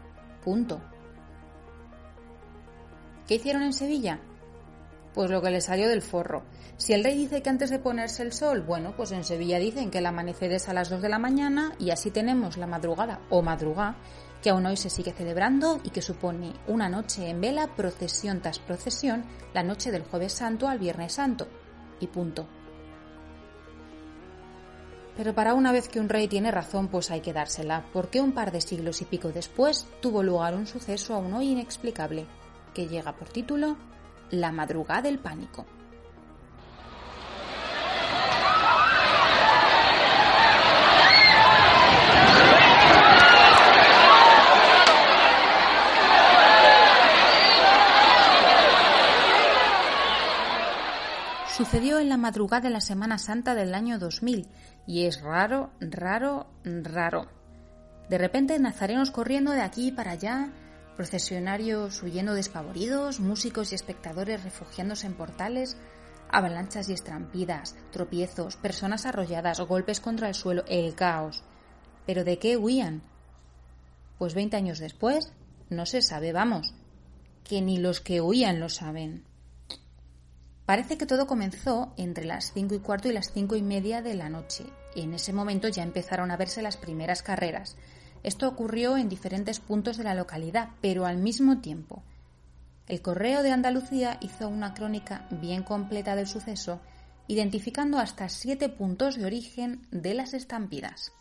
Punto. 0.44 0.82
¿Qué 3.28 3.36
hicieron 3.36 3.62
en 3.62 3.74
Sevilla? 3.74 4.20
Pues 5.14 5.30
lo 5.30 5.42
que 5.44 5.52
le 5.52 5.62
salió 5.62 5.88
del 5.88 6.02
forro. 6.02 6.44
Si 6.78 6.94
el 6.94 7.04
rey 7.04 7.16
dice 7.16 7.44
que 7.44 7.50
antes 7.52 7.70
de 7.70 7.78
ponerse 7.78 8.24
el 8.24 8.34
sol, 8.34 8.62
bueno, 8.62 8.96
pues 8.98 9.12
en 9.12 9.24
Sevilla 9.24 9.60
dicen 9.60 9.92
que 9.92 10.00
el 10.00 10.06
amanecer 10.08 10.52
es 10.52 10.68
a 10.68 10.74
las 10.74 10.90
2 10.90 11.04
de 11.04 11.10
la 11.10 11.20
mañana 11.20 11.74
y 11.78 11.92
así 11.92 12.10
tenemos 12.10 12.58
la 12.58 12.66
madrugada 12.66 13.22
o 13.30 13.44
madrugada 13.44 13.96
que 14.44 14.50
aún 14.50 14.66
hoy 14.66 14.76
se 14.76 14.90
sigue 14.90 15.14
celebrando 15.14 15.80
y 15.86 15.90
que 15.90 16.02
supone 16.02 16.54
una 16.68 16.90
noche 16.90 17.30
en 17.30 17.40
vela, 17.40 17.68
procesión 17.76 18.42
tras 18.42 18.60
procesión, 18.60 19.24
la 19.54 19.64
noche 19.64 19.90
del 19.90 20.04
jueves 20.04 20.34
santo 20.34 20.68
al 20.68 20.80
viernes 20.80 21.14
santo. 21.14 21.48
Y 22.02 22.08
punto. 22.08 22.46
Pero 25.16 25.34
para 25.34 25.54
una 25.54 25.72
vez 25.72 25.88
que 25.88 26.02
un 26.02 26.10
rey 26.10 26.28
tiene 26.28 26.52
razón, 26.52 26.90
pues 26.90 27.10
hay 27.10 27.22
que 27.22 27.32
dársela, 27.32 27.86
porque 27.94 28.20
un 28.20 28.34
par 28.34 28.52
de 28.52 28.60
siglos 28.60 29.02
y 29.02 29.06
pico 29.06 29.30
después 29.30 29.88
tuvo 30.02 30.24
lugar 30.24 30.56
un 30.56 30.68
suceso 30.68 31.14
aún 31.14 31.34
hoy 31.34 31.52
inexplicable, 31.52 32.26
que 32.74 32.88
llega 32.88 33.16
por 33.16 33.30
título 33.30 33.78
La 34.30 34.52
madrugada 34.52 35.04
del 35.04 35.20
pánico. 35.20 35.66
Sucedió 51.74 51.98
en 51.98 52.08
la 52.08 52.18
madrugada 52.18 52.62
de 52.62 52.70
la 52.70 52.82
Semana 52.82 53.18
Santa 53.18 53.56
del 53.56 53.74
año 53.74 53.98
2000 53.98 54.48
y 54.86 55.06
es 55.06 55.22
raro, 55.22 55.72
raro, 55.80 56.46
raro. 56.64 57.26
De 58.10 58.20
repente 58.20 58.60
nazarenos 58.60 59.10
corriendo 59.10 59.54
de 59.54 59.62
aquí 59.62 59.92
para 59.92 60.12
allá, 60.12 60.52
procesionarios 60.96 62.04
huyendo 62.04 62.36
despavoridos, 62.36 63.20
músicos 63.20 63.72
y 63.72 63.76
espectadores 63.76 64.44
refugiándose 64.44 65.08
en 65.08 65.16
portales, 65.16 65.76
avalanchas 66.30 66.90
y 66.90 66.94
estrampidas, 66.94 67.76
tropiezos, 67.90 68.56
personas 68.56 69.08
arrolladas, 69.08 69.60
golpes 69.62 70.00
contra 70.00 70.28
el 70.28 70.36
suelo, 70.36 70.64
el 70.68 70.94
caos. 70.94 71.44
¿Pero 72.06 72.24
de 72.24 72.38
qué 72.38 72.56
huían? 72.56 73.02
Pues 74.20 74.36
20 74.36 74.58
años 74.58 74.78
después, 74.78 75.34
no 75.72 75.88
se 75.88 76.04
sabe, 76.04 76.34
vamos, 76.34 76.76
que 77.44 77.64
ni 77.64 77.80
los 77.80 78.00
que 78.00 78.22
huían 78.22 78.60
lo 78.60 78.70
saben. 78.70 79.33
Parece 80.66 80.98
que 80.98 81.06
todo 81.06 81.28
comenzó 81.28 81.94
entre 81.98 82.26
las 82.26 82.54
cinco 82.54 82.74
y 82.74 82.80
cuarto 82.80 83.10
y 83.10 83.14
las 83.14 83.34
cinco 83.34 83.56
y 83.56 83.62
media 83.62 84.02
de 84.02 84.14
la 84.14 84.30
noche, 84.30 84.66
en 84.96 85.14
ese 85.14 85.34
momento 85.34 85.68
ya 85.68 85.84
empezaron 85.84 86.32
a 86.32 86.38
verse 86.38 86.62
las 86.62 86.78
primeras 86.78 87.22
carreras. 87.22 87.76
Esto 88.24 88.48
ocurrió 88.48 88.96
en 88.96 89.10
diferentes 89.10 89.60
puntos 89.60 89.98
de 89.98 90.06
la 90.06 90.16
localidad, 90.16 90.70
pero 90.82 91.06
al 91.06 91.18
mismo 91.18 91.60
tiempo. 91.60 92.04
El 92.88 93.02
Correo 93.02 93.44
de 93.44 93.52
Andalucía 93.52 94.18
hizo 94.22 94.48
una 94.48 94.74
crónica 94.74 95.28
bien 95.30 95.64
completa 95.64 96.16
del 96.16 96.28
suceso, 96.28 96.80
identificando 97.28 97.98
hasta 97.98 98.30
siete 98.30 98.70
puntos 98.70 99.16
de 99.16 99.26
origen 99.26 99.88
de 99.92 100.14
las 100.14 100.34
estampidas. 100.34 101.12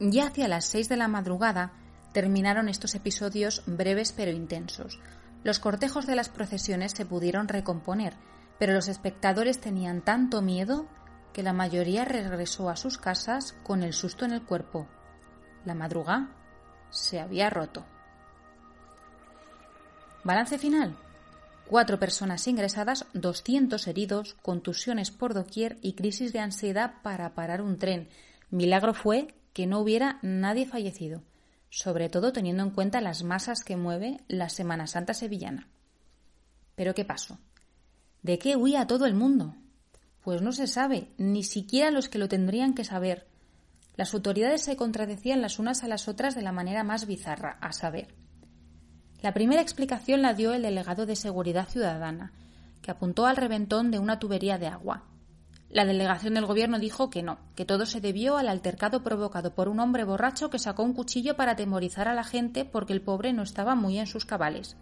Ya 0.00 0.28
hacia 0.28 0.48
las 0.48 0.64
seis 0.64 0.88
de 0.88 0.96
la 0.96 1.08
madrugada 1.08 1.72
terminaron 2.14 2.70
estos 2.70 2.94
episodios 2.94 3.62
breves 3.66 4.12
pero 4.12 4.30
intensos. 4.30 4.98
Los 5.44 5.58
cortejos 5.58 6.06
de 6.06 6.16
las 6.16 6.30
procesiones 6.30 6.92
se 6.92 7.04
pudieron 7.04 7.48
recomponer, 7.48 8.14
pero 8.58 8.72
los 8.72 8.88
espectadores 8.88 9.60
tenían 9.60 10.02
tanto 10.02 10.40
miedo 10.40 10.86
que 11.34 11.42
la 11.42 11.52
mayoría 11.52 12.06
regresó 12.06 12.70
a 12.70 12.76
sus 12.76 12.96
casas 12.96 13.54
con 13.62 13.82
el 13.82 13.92
susto 13.92 14.24
en 14.24 14.32
el 14.32 14.42
cuerpo. 14.42 14.88
La 15.66 15.74
madrugada 15.74 16.30
se 16.88 17.20
había 17.20 17.50
roto. 17.50 17.84
Balance 20.24 20.58
final. 20.58 20.96
Cuatro 21.66 21.98
personas 21.98 22.48
ingresadas, 22.48 23.06
200 23.12 23.86
heridos, 23.86 24.34
contusiones 24.42 25.10
por 25.10 25.34
doquier 25.34 25.76
y 25.82 25.92
crisis 25.92 26.32
de 26.32 26.40
ansiedad 26.40 26.94
para 27.02 27.34
parar 27.34 27.60
un 27.60 27.78
tren. 27.78 28.08
Milagro 28.50 28.92
fue 28.92 29.28
que 29.52 29.66
no 29.66 29.80
hubiera 29.80 30.18
nadie 30.22 30.66
fallecido, 30.66 31.22
sobre 31.70 32.08
todo 32.08 32.32
teniendo 32.32 32.62
en 32.62 32.70
cuenta 32.70 33.00
las 33.00 33.22
masas 33.22 33.64
que 33.64 33.76
mueve 33.76 34.20
la 34.28 34.48
Semana 34.48 34.86
Santa 34.86 35.14
sevillana. 35.14 35.68
Pero 36.74 36.94
¿qué 36.94 37.04
pasó? 37.04 37.38
¿De 38.22 38.38
qué 38.38 38.56
huía 38.56 38.86
todo 38.86 39.06
el 39.06 39.14
mundo? 39.14 39.54
Pues 40.22 40.42
no 40.42 40.52
se 40.52 40.66
sabe, 40.66 41.08
ni 41.16 41.42
siquiera 41.42 41.90
los 41.90 42.08
que 42.08 42.18
lo 42.18 42.28
tendrían 42.28 42.74
que 42.74 42.84
saber. 42.84 43.26
Las 43.96 44.14
autoridades 44.14 44.62
se 44.62 44.76
contradecían 44.76 45.42
las 45.42 45.58
unas 45.58 45.82
a 45.82 45.88
las 45.88 46.08
otras 46.08 46.34
de 46.34 46.42
la 46.42 46.52
manera 46.52 46.84
más 46.84 47.06
bizarra, 47.06 47.58
a 47.60 47.72
saber. 47.72 48.14
La 49.22 49.34
primera 49.34 49.62
explicación 49.62 50.22
la 50.22 50.34
dio 50.34 50.54
el 50.54 50.62
delegado 50.62 51.06
de 51.06 51.16
Seguridad 51.16 51.68
Ciudadana, 51.68 52.32
que 52.82 52.90
apuntó 52.90 53.26
al 53.26 53.36
reventón 53.36 53.90
de 53.90 53.98
una 53.98 54.18
tubería 54.18 54.58
de 54.58 54.66
agua. 54.66 55.04
La 55.70 55.84
delegación 55.84 56.34
del 56.34 56.46
gobierno 56.46 56.80
dijo 56.80 57.10
que 57.10 57.22
no, 57.22 57.38
que 57.54 57.64
todo 57.64 57.86
se 57.86 58.00
debió 58.00 58.36
al 58.36 58.48
altercado 58.48 59.04
provocado 59.04 59.54
por 59.54 59.68
un 59.68 59.78
hombre 59.78 60.02
borracho 60.02 60.50
que 60.50 60.58
sacó 60.58 60.82
un 60.82 60.94
cuchillo 60.94 61.36
para 61.36 61.52
atemorizar 61.52 62.08
a 62.08 62.14
la 62.14 62.24
gente 62.24 62.64
porque 62.64 62.92
el 62.92 63.02
pobre 63.02 63.32
no 63.32 63.44
estaba 63.44 63.76
muy 63.76 64.00
en 64.00 64.08
sus 64.08 64.24
cabales. 64.24 64.76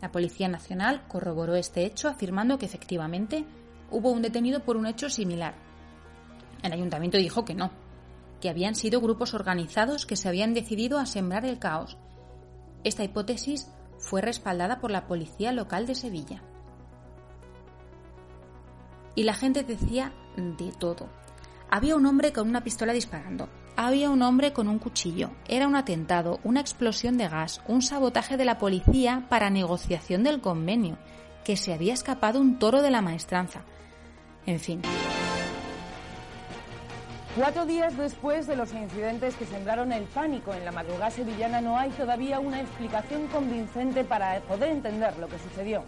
La 0.00 0.10
Policía 0.10 0.48
Nacional 0.48 1.06
corroboró 1.08 1.56
este 1.56 1.84
hecho 1.84 2.08
afirmando 2.08 2.56
que 2.56 2.64
efectivamente 2.64 3.44
hubo 3.90 4.10
un 4.10 4.22
detenido 4.22 4.60
por 4.60 4.78
un 4.78 4.86
hecho 4.86 5.10
similar. 5.10 5.54
El 6.62 6.72
ayuntamiento 6.72 7.18
dijo 7.18 7.44
que 7.44 7.54
no, 7.54 7.70
que 8.40 8.48
habían 8.48 8.74
sido 8.74 9.02
grupos 9.02 9.34
organizados 9.34 10.06
que 10.06 10.16
se 10.16 10.28
habían 10.28 10.54
decidido 10.54 10.98
a 10.98 11.04
sembrar 11.04 11.44
el 11.44 11.58
caos. 11.58 11.98
Esta 12.82 13.04
hipótesis 13.04 13.70
fue 13.98 14.22
respaldada 14.22 14.80
por 14.80 14.90
la 14.90 15.06
policía 15.06 15.52
local 15.52 15.86
de 15.86 15.94
Sevilla. 15.94 16.42
Y 19.14 19.24
la 19.24 19.34
gente 19.34 19.62
decía 19.62 20.12
de 20.36 20.72
todo. 20.72 21.08
Había 21.70 21.96
un 21.96 22.06
hombre 22.06 22.32
con 22.32 22.48
una 22.48 22.62
pistola 22.62 22.92
disparando. 22.92 23.48
Había 23.76 24.10
un 24.10 24.22
hombre 24.22 24.52
con 24.52 24.68
un 24.68 24.78
cuchillo. 24.78 25.30
Era 25.48 25.68
un 25.68 25.76
atentado, 25.76 26.40
una 26.44 26.60
explosión 26.60 27.16
de 27.16 27.28
gas, 27.28 27.62
un 27.66 27.82
sabotaje 27.82 28.36
de 28.36 28.44
la 28.44 28.58
policía 28.58 29.26
para 29.28 29.50
negociación 29.50 30.22
del 30.22 30.40
convenio, 30.40 30.98
que 31.44 31.56
se 31.56 31.72
había 31.72 31.94
escapado 31.94 32.40
un 32.40 32.58
toro 32.58 32.82
de 32.82 32.90
la 32.90 33.02
maestranza. 33.02 33.62
En 34.46 34.58
fin. 34.58 34.82
Cuatro 37.36 37.64
días 37.64 37.96
después 37.96 38.48
de 38.48 38.56
los 38.56 38.74
incidentes 38.74 39.36
que 39.36 39.46
sembraron 39.46 39.92
el 39.92 40.02
pánico 40.04 40.52
en 40.52 40.64
la 40.64 40.72
madrugada 40.72 41.10
sevillana, 41.12 41.60
no 41.60 41.78
hay 41.78 41.90
todavía 41.90 42.40
una 42.40 42.60
explicación 42.60 43.28
convincente 43.28 44.02
para 44.02 44.40
poder 44.40 44.70
entender 44.70 45.16
lo 45.18 45.28
que 45.28 45.38
sucedió. 45.38 45.84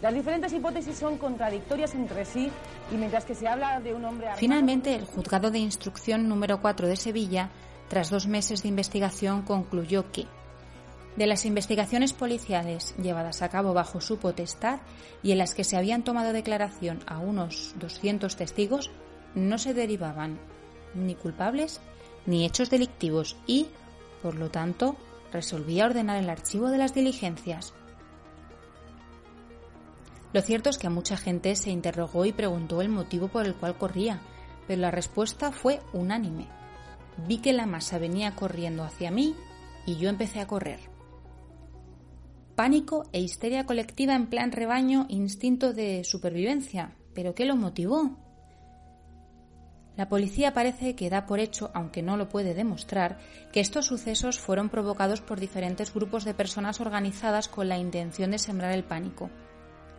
Las 0.00 0.14
diferentes 0.14 0.52
hipótesis 0.52 0.96
son 0.96 1.18
contradictorias 1.18 1.94
entre 1.94 2.24
sí 2.24 2.50
y 2.92 2.94
mientras 2.94 3.24
que 3.24 3.34
se 3.34 3.48
habla 3.48 3.80
de 3.80 3.94
un 3.94 4.04
hombre 4.04 4.28
Finalmente, 4.36 4.94
el 4.94 5.04
juzgado 5.04 5.50
de 5.50 5.58
instrucción 5.58 6.28
número 6.28 6.60
4 6.60 6.86
de 6.86 6.96
Sevilla, 6.96 7.50
tras 7.88 8.10
dos 8.10 8.28
meses 8.28 8.62
de 8.62 8.68
investigación, 8.68 9.42
concluyó 9.42 10.12
que 10.12 10.26
de 11.16 11.26
las 11.26 11.44
investigaciones 11.44 12.12
policiales 12.12 12.94
llevadas 12.96 13.42
a 13.42 13.48
cabo 13.48 13.74
bajo 13.74 14.00
su 14.00 14.18
potestad 14.18 14.78
y 15.20 15.32
en 15.32 15.38
las 15.38 15.54
que 15.54 15.64
se 15.64 15.76
habían 15.76 16.04
tomado 16.04 16.32
declaración 16.32 17.00
a 17.08 17.18
unos 17.18 17.74
200 17.80 18.36
testigos, 18.36 18.92
no 19.34 19.58
se 19.58 19.74
derivaban 19.74 20.38
ni 20.94 21.16
culpables 21.16 21.80
ni 22.24 22.46
hechos 22.46 22.70
delictivos 22.70 23.36
y, 23.48 23.66
por 24.22 24.36
lo 24.36 24.50
tanto, 24.50 24.96
resolvía 25.32 25.86
ordenar 25.86 26.22
el 26.22 26.30
archivo 26.30 26.70
de 26.70 26.78
las 26.78 26.94
diligencias. 26.94 27.74
Lo 30.32 30.42
cierto 30.42 30.70
es 30.70 30.78
que 30.78 30.86
a 30.86 30.90
mucha 30.90 31.16
gente 31.16 31.56
se 31.56 31.70
interrogó 31.70 32.24
y 32.24 32.32
preguntó 32.32 32.82
el 32.82 32.88
motivo 32.88 33.28
por 33.28 33.46
el 33.46 33.54
cual 33.54 33.78
corría, 33.78 34.20
pero 34.66 34.80
la 34.80 34.90
respuesta 34.90 35.52
fue 35.52 35.80
unánime. 35.92 36.46
Vi 37.26 37.38
que 37.38 37.52
la 37.52 37.66
masa 37.66 37.98
venía 37.98 38.34
corriendo 38.36 38.84
hacia 38.84 39.10
mí 39.10 39.34
y 39.86 39.96
yo 39.96 40.08
empecé 40.08 40.40
a 40.40 40.46
correr 40.46 40.80
pánico 42.58 43.04
e 43.12 43.20
histeria 43.20 43.66
colectiva 43.66 44.16
en 44.16 44.26
plan 44.26 44.50
rebaño, 44.50 45.06
instinto 45.08 45.72
de 45.72 46.02
supervivencia. 46.02 46.90
¿Pero 47.14 47.32
qué 47.32 47.44
lo 47.44 47.54
motivó? 47.54 48.18
La 49.96 50.08
policía 50.08 50.52
parece 50.54 50.96
que 50.96 51.08
da 51.08 51.24
por 51.24 51.38
hecho, 51.38 51.70
aunque 51.72 52.02
no 52.02 52.16
lo 52.16 52.28
puede 52.28 52.54
demostrar, 52.54 53.20
que 53.52 53.60
estos 53.60 53.86
sucesos 53.86 54.40
fueron 54.40 54.70
provocados 54.70 55.20
por 55.20 55.38
diferentes 55.38 55.94
grupos 55.94 56.24
de 56.24 56.34
personas 56.34 56.80
organizadas 56.80 57.46
con 57.46 57.68
la 57.68 57.78
intención 57.78 58.32
de 58.32 58.40
sembrar 58.40 58.72
el 58.72 58.82
pánico. 58.82 59.30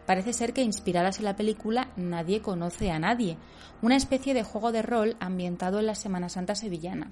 Parece 0.10 0.34
ser 0.34 0.54
que 0.54 0.64
inspiradas 0.64 1.20
en 1.20 1.26
la 1.26 1.36
película 1.36 1.92
Nadie 1.96 2.42
conoce 2.42 2.90
a 2.90 2.98
nadie, 2.98 3.38
una 3.84 3.96
especie 3.96 4.34
de 4.34 4.42
juego 4.42 4.72
de 4.72 4.82
rol 4.82 5.16
ambientado 5.20 5.78
en 5.78 5.86
la 5.86 5.94
Semana 5.94 6.30
Santa 6.30 6.56
sevillana. 6.56 7.12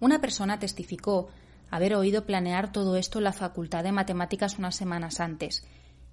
Una 0.00 0.22
persona 0.22 0.58
testificó 0.58 1.28
haber 1.70 1.96
oído 1.96 2.24
planear 2.24 2.72
todo 2.72 2.96
esto 2.96 3.18
en 3.18 3.24
la 3.24 3.34
Facultad 3.34 3.84
de 3.84 3.92
Matemáticas 3.92 4.58
unas 4.58 4.74
semanas 4.74 5.20
antes. 5.20 5.66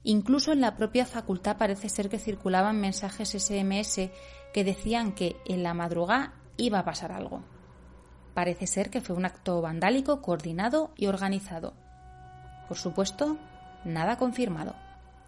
Incluso 0.03 0.51
en 0.51 0.59
la 0.59 0.75
propia 0.75 1.05
facultad 1.05 1.55
parece 1.55 1.87
ser 1.87 2.09
que 2.09 2.19
circulaban 2.19 2.81
mensajes 2.81 3.29
SMS 3.29 4.11
que 4.53 4.63
decían 4.65 5.13
que 5.13 5.37
en 5.45 5.63
la 5.63 5.73
madrugada 5.73 6.33
iba 6.57 6.79
a 6.79 6.83
pasar 6.83 7.13
algo. 7.13 7.41
Parece 8.33 8.67
ser 8.67 8.89
que 8.89 8.99
fue 8.99 9.15
un 9.15 9.23
acto 9.23 9.61
vandálico 9.61 10.21
coordinado 10.21 10.91
y 10.97 11.05
organizado. 11.05 11.73
Por 12.67 12.75
supuesto, 12.75 13.37
nada 13.85 14.17
confirmado, 14.17 14.75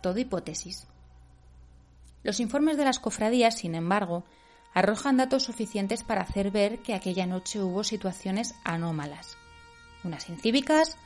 todo 0.01 0.19
hipótesis. 0.19 0.87
Los 2.23 2.39
informes 2.39 2.77
de 2.77 2.85
las 2.85 2.99
cofradías, 2.99 3.57
sin 3.57 3.75
embargo, 3.75 4.23
arrojan 4.73 5.17
datos 5.17 5.43
suficientes 5.43 6.03
para 6.03 6.21
hacer 6.21 6.51
ver 6.51 6.79
que 6.79 6.93
aquella 6.93 7.25
noche 7.25 7.61
hubo 7.61 7.83
situaciones 7.83 8.55
anómalas 8.63 9.37
unas 10.03 10.29
incívicas, 10.29 10.97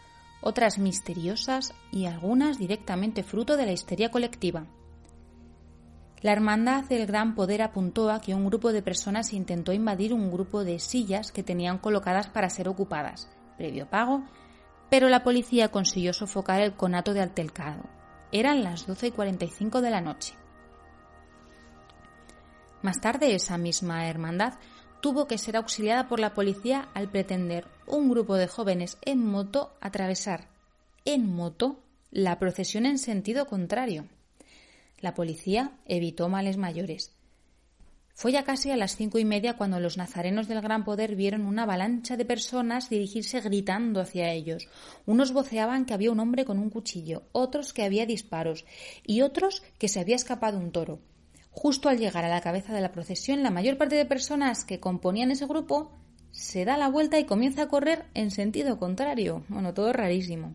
otras 0.42 0.78
misteriosas 0.78 1.74
y 1.92 2.06
algunas 2.06 2.58
directamente 2.58 3.24
fruto 3.24 3.58
de 3.58 3.66
la 3.66 3.72
histeria 3.72 4.12
colectiva. 4.12 4.68
La 6.22 6.32
Hermandad 6.32 6.86
del 6.86 7.06
Gran 7.06 7.36
Poder 7.36 7.62
apuntó 7.62 8.10
a 8.10 8.20
que 8.20 8.34
un 8.34 8.46
grupo 8.48 8.72
de 8.72 8.82
personas 8.82 9.34
intentó 9.34 9.74
invadir 9.74 10.14
un 10.14 10.32
grupo 10.32 10.64
de 10.64 10.80
sillas 10.80 11.32
que 11.32 11.44
tenían 11.44 11.78
colocadas 11.78 12.28
para 12.28 12.50
ser 12.50 12.68
ocupadas, 12.68 13.30
previo 13.58 13.90
pago, 13.90 14.24
pero 14.90 15.10
la 15.10 15.24
policía 15.24 15.70
consiguió 15.70 16.14
sofocar 16.14 16.62
el 16.62 16.76
conato 16.76 17.14
de 17.14 17.22
altercado. 17.22 17.84
Eran 18.38 18.66
las 18.66 18.86
12 18.86 19.08
y 19.08 19.12
45 19.12 19.80
de 19.80 19.90
la 19.90 20.02
noche. 20.02 20.34
Más 22.82 23.00
tarde, 23.00 23.34
esa 23.34 23.58
misma 23.58 24.10
hermandad 24.10 24.56
tuvo 25.00 25.26
que 25.26 25.38
ser 25.38 25.56
auxiliada 25.56 26.10
por 26.10 26.20
la 26.20 26.34
policía 26.34 26.90
al 26.94 27.10
pretender 27.10 27.66
un 27.88 28.10
grupo 28.10 28.36
de 28.36 28.50
jóvenes 28.50 28.98
en 29.06 29.26
moto 29.26 29.78
atravesar 29.80 30.50
en 31.06 31.34
moto 31.34 31.80
la 32.12 32.38
procesión 32.38 32.86
en 32.86 33.00
sentido 33.00 33.46
contrario. 33.46 34.06
La 35.00 35.14
policía 35.14 35.72
evitó 35.86 36.28
males 36.28 36.58
mayores. 36.58 37.15
Fue 38.18 38.32
ya 38.32 38.46
casi 38.46 38.72
a 38.72 38.78
las 38.78 38.96
cinco 38.96 39.20
y 39.20 39.26
media 39.26 39.58
cuando 39.58 39.82
los 39.82 39.98
nazarenos 39.98 40.48
del 40.48 40.62
Gran 40.62 40.86
Poder 40.86 41.18
vieron 41.18 41.46
una 41.46 41.64
avalancha 41.64 42.16
de 42.16 42.24
personas 42.24 42.90
dirigirse 42.90 43.42
gritando 43.42 44.00
hacia 44.00 44.32
ellos. 44.32 44.70
Unos 45.06 45.34
voceaban 45.34 45.84
que 45.84 45.94
había 45.94 46.14
un 46.14 46.22
hombre 46.22 46.46
con 46.46 46.58
un 46.58 46.70
cuchillo, 46.70 47.24
otros 47.34 47.74
que 47.74 47.84
había 47.84 48.06
disparos 48.06 48.64
y 49.06 49.22
otros 49.22 49.64
que 49.78 49.90
se 49.90 50.00
había 50.00 50.16
escapado 50.16 50.58
un 50.58 50.72
toro. 50.72 51.00
Justo 51.52 51.90
al 51.90 52.00
llegar 52.00 52.24
a 52.24 52.30
la 52.30 52.40
cabeza 52.40 52.74
de 52.74 52.80
la 52.80 52.94
procesión, 52.94 53.44
la 53.44 53.52
mayor 53.52 53.78
parte 53.78 53.96
de 53.96 54.06
personas 54.06 54.64
que 54.64 54.80
componían 54.80 55.32
ese 55.32 55.46
grupo 55.46 55.92
se 56.32 56.64
da 56.64 56.78
la 56.78 56.88
vuelta 56.88 57.20
y 57.20 57.26
comienza 57.26 57.64
a 57.64 57.68
correr 57.68 58.06
en 58.14 58.32
sentido 58.32 58.80
contrario. 58.80 59.44
Bueno, 59.50 59.74
todo 59.74 59.92
rarísimo. 59.92 60.54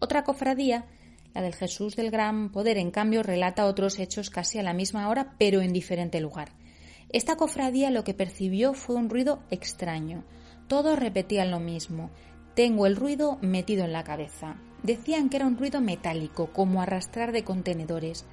Otra 0.00 0.24
cofradía, 0.24 0.86
la 1.36 1.42
del 1.42 1.54
Jesús 1.54 1.96
del 1.96 2.10
Gran 2.10 2.50
Poder, 2.50 2.78
en 2.78 2.90
cambio, 2.90 3.22
relata 3.22 3.66
otros 3.66 3.98
hechos 3.98 4.30
casi 4.30 4.58
a 4.58 4.62
la 4.62 4.72
misma 4.72 5.10
hora, 5.10 5.34
pero 5.38 5.60
en 5.60 5.74
diferente 5.74 6.18
lugar. 6.18 6.48
Esta 7.12 7.36
cofradía 7.36 7.90
lo 7.90 8.04
que 8.04 8.14
percibió 8.14 8.72
fue 8.72 8.96
un 8.96 9.10
ruido 9.10 9.42
extraño. 9.50 10.24
Todos 10.66 10.98
repetían 10.98 11.50
lo 11.50 11.60
mismo. 11.60 12.10
Tengo 12.54 12.86
el 12.86 12.96
ruido 12.96 13.36
metido 13.42 13.84
en 13.84 13.92
la 13.92 14.02
cabeza. 14.02 14.56
Decían 14.82 15.28
que 15.28 15.36
era 15.36 15.46
un 15.46 15.58
ruido 15.58 15.82
metálico, 15.82 16.54
como 16.54 16.80
arrastrar 16.80 17.32
de 17.32 17.44
contenedores. 17.44 18.24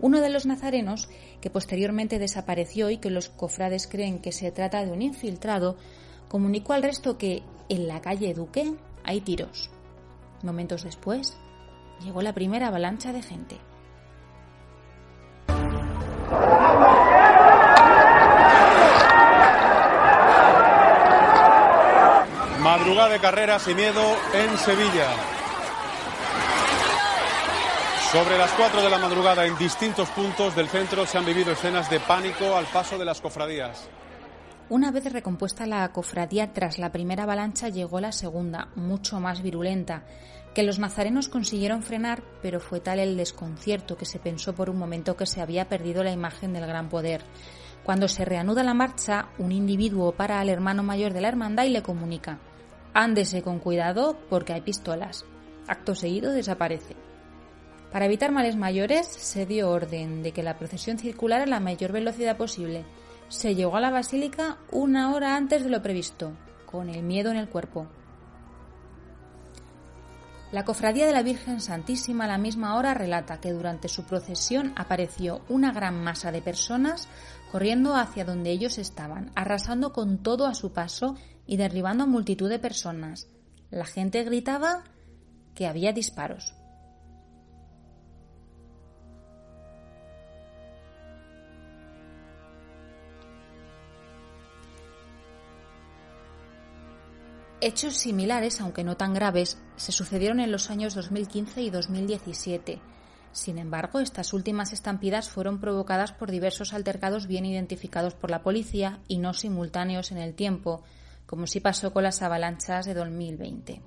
Uno 0.00 0.20
de 0.20 0.30
los 0.30 0.46
nazarenos, 0.46 1.08
que 1.40 1.50
posteriormente 1.50 2.20
desapareció 2.20 2.90
y 2.90 2.98
que 2.98 3.10
los 3.10 3.28
cofrades 3.28 3.88
creen 3.88 4.20
que 4.20 4.30
se 4.30 4.52
trata 4.52 4.84
de 4.84 4.92
un 4.92 5.02
infiltrado, 5.02 5.76
comunicó 6.28 6.74
al 6.74 6.84
resto 6.84 7.18
que 7.18 7.42
en 7.68 7.88
la 7.88 8.00
calle 8.00 8.34
Duque 8.34 8.72
hay 9.02 9.20
tiros. 9.20 9.68
Momentos 10.44 10.84
después, 10.84 11.36
llegó 12.02 12.22
la 12.22 12.32
primera 12.32 12.68
avalancha 12.68 13.12
de 13.12 13.22
gente. 13.22 13.60
Madrugada 22.60 23.08
de 23.08 23.18
carreras 23.18 23.66
y 23.68 23.74
miedo 23.74 24.02
en 24.34 24.56
Sevilla. 24.58 25.08
Sobre 28.12 28.36
las 28.36 28.50
4 28.52 28.82
de 28.82 28.90
la 28.90 28.98
madrugada 28.98 29.46
en 29.46 29.56
distintos 29.56 30.08
puntos 30.10 30.54
del 30.54 30.68
centro 30.68 31.06
se 31.06 31.16
han 31.16 31.24
vivido 31.24 31.52
escenas 31.52 31.88
de 31.88 31.98
pánico 31.98 32.56
al 32.56 32.66
paso 32.66 32.98
de 32.98 33.04
las 33.04 33.20
cofradías. 33.20 33.88
Una 34.68 34.90
vez 34.90 35.10
recompuesta 35.12 35.66
la 35.66 35.90
cofradía 35.92 36.52
tras 36.52 36.78
la 36.78 36.92
primera 36.92 37.24
avalancha 37.24 37.68
llegó 37.68 38.00
la 38.00 38.12
segunda, 38.12 38.68
mucho 38.74 39.18
más 39.18 39.42
virulenta. 39.42 40.04
Que 40.54 40.62
los 40.62 40.78
nazarenos 40.78 41.28
consiguieron 41.28 41.82
frenar, 41.82 42.22
pero 42.42 42.60
fue 42.60 42.80
tal 42.80 42.98
el 42.98 43.16
desconcierto 43.16 43.96
que 43.96 44.04
se 44.04 44.18
pensó 44.18 44.54
por 44.54 44.68
un 44.68 44.78
momento 44.78 45.16
que 45.16 45.26
se 45.26 45.40
había 45.40 45.68
perdido 45.68 46.04
la 46.04 46.12
imagen 46.12 46.52
del 46.52 46.66
gran 46.66 46.88
poder. 46.88 47.22
Cuando 47.84 48.06
se 48.08 48.24
reanuda 48.24 48.62
la 48.62 48.74
marcha, 48.74 49.28
un 49.38 49.50
individuo 49.50 50.12
para 50.12 50.40
al 50.40 50.48
hermano 50.48 50.82
mayor 50.82 51.12
de 51.12 51.20
la 51.20 51.28
hermandad 51.28 51.64
y 51.64 51.70
le 51.70 51.82
comunica 51.82 52.38
Ándese 52.94 53.40
con 53.40 53.58
cuidado 53.58 54.18
porque 54.28 54.52
hay 54.52 54.60
pistolas. 54.60 55.24
Acto 55.66 55.94
seguido 55.94 56.32
desaparece. 56.32 56.94
Para 57.90 58.04
evitar 58.04 58.32
males 58.32 58.56
mayores, 58.56 59.06
se 59.06 59.46
dio 59.46 59.70
orden 59.70 60.22
de 60.22 60.32
que 60.32 60.42
la 60.42 60.58
procesión 60.58 60.98
circulara 60.98 61.44
a 61.44 61.46
la 61.46 61.60
mayor 61.60 61.92
velocidad 61.92 62.36
posible. 62.36 62.84
Se 63.28 63.54
llegó 63.54 63.76
a 63.76 63.80
la 63.80 63.90
basílica 63.90 64.58
una 64.70 65.14
hora 65.14 65.36
antes 65.36 65.64
de 65.64 65.70
lo 65.70 65.82
previsto, 65.82 66.32
con 66.66 66.90
el 66.90 67.02
miedo 67.02 67.30
en 67.30 67.38
el 67.38 67.48
cuerpo. 67.48 67.86
La 70.52 70.66
cofradía 70.66 71.06
de 71.06 71.14
la 71.14 71.22
Virgen 71.22 71.62
Santísima 71.62 72.24
a 72.24 72.26
la 72.28 72.36
misma 72.36 72.76
hora 72.76 72.92
relata 72.92 73.40
que 73.40 73.52
durante 73.52 73.88
su 73.88 74.04
procesión 74.04 74.74
apareció 74.76 75.40
una 75.48 75.72
gran 75.72 76.04
masa 76.04 76.30
de 76.30 76.42
personas 76.42 77.08
corriendo 77.50 77.96
hacia 77.96 78.26
donde 78.26 78.50
ellos 78.50 78.76
estaban, 78.76 79.32
arrasando 79.34 79.94
con 79.94 80.18
todo 80.18 80.46
a 80.46 80.54
su 80.54 80.74
paso 80.74 81.16
y 81.46 81.56
derribando 81.56 82.04
a 82.04 82.06
multitud 82.06 82.50
de 82.50 82.58
personas. 82.58 83.28
La 83.70 83.86
gente 83.86 84.22
gritaba 84.24 84.84
que 85.54 85.66
había 85.66 85.94
disparos. 85.94 86.54
Hechos 97.64 97.96
similares, 97.96 98.60
aunque 98.60 98.82
no 98.82 98.96
tan 98.96 99.14
graves, 99.14 99.56
se 99.76 99.92
sucedieron 99.92 100.40
en 100.40 100.50
los 100.50 100.68
años 100.68 100.96
2015 100.96 101.62
y 101.62 101.70
2017. 101.70 102.80
Sin 103.30 103.56
embargo, 103.56 104.00
estas 104.00 104.32
últimas 104.32 104.72
estampidas 104.72 105.30
fueron 105.30 105.60
provocadas 105.60 106.10
por 106.10 106.32
diversos 106.32 106.72
altercados 106.72 107.28
bien 107.28 107.46
identificados 107.46 108.14
por 108.14 108.32
la 108.32 108.42
policía 108.42 108.98
y 109.06 109.18
no 109.18 109.32
simultáneos 109.32 110.10
en 110.10 110.18
el 110.18 110.34
tiempo, 110.34 110.82
como 111.24 111.46
sí 111.46 111.60
pasó 111.60 111.92
con 111.92 112.02
las 112.02 112.20
avalanchas 112.20 112.84
de 112.84 112.94
2020. 112.94 113.80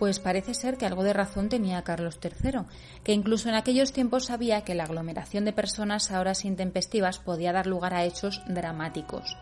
Pues 0.00 0.18
parece 0.18 0.52
ser 0.52 0.78
que 0.78 0.86
algo 0.86 1.04
de 1.04 1.12
razón 1.12 1.48
tenía 1.48 1.84
Carlos 1.84 2.18
III, 2.20 2.62
que 3.04 3.12
incluso 3.12 3.48
en 3.48 3.54
aquellos 3.54 3.92
tiempos 3.92 4.24
sabía 4.24 4.62
que 4.62 4.74
la 4.74 4.82
aglomeración 4.82 5.44
de 5.44 5.52
personas 5.52 6.10
a 6.10 6.18
horas 6.18 6.44
intempestivas 6.44 7.20
podía 7.20 7.52
dar 7.52 7.68
lugar 7.68 7.94
a 7.94 8.04
hechos 8.04 8.42
dramáticos. 8.48 9.36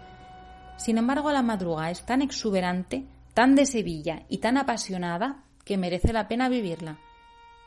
Sin 0.76 0.98
embargo, 0.98 1.32
la 1.32 1.42
madruga 1.42 1.90
es 1.90 2.04
tan 2.04 2.22
exuberante, 2.22 3.06
tan 3.32 3.54
de 3.54 3.66
Sevilla 3.66 4.24
y 4.28 4.38
tan 4.38 4.58
apasionada 4.58 5.44
que 5.64 5.76
merece 5.76 6.12
la 6.12 6.28
pena 6.28 6.48
vivirla. 6.48 6.98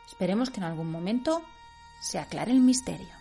Esperemos 0.07 0.49
que 0.49 0.59
en 0.59 0.65
algún 0.65 0.91
momento 0.91 1.41
se 1.99 2.19
aclare 2.19 2.51
el 2.51 2.59
misterio. 2.59 3.16